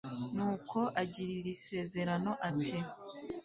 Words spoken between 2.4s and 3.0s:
ati